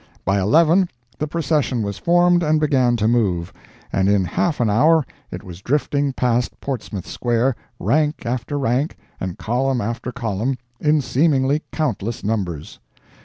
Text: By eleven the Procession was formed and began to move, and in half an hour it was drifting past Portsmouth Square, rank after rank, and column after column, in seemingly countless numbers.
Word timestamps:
By 0.25 0.39
eleven 0.39 0.89
the 1.19 1.27
Procession 1.27 1.83
was 1.83 1.99
formed 1.99 2.41
and 2.41 2.59
began 2.59 2.95
to 2.95 3.07
move, 3.07 3.53
and 3.93 4.09
in 4.09 4.25
half 4.25 4.59
an 4.59 4.67
hour 4.67 5.05
it 5.29 5.43
was 5.43 5.61
drifting 5.61 6.11
past 6.11 6.59
Portsmouth 6.59 7.05
Square, 7.05 7.55
rank 7.77 8.25
after 8.25 8.57
rank, 8.57 8.97
and 9.19 9.37
column 9.37 9.79
after 9.79 10.11
column, 10.11 10.57
in 10.79 11.01
seemingly 11.01 11.61
countless 11.71 12.23
numbers. 12.23 12.79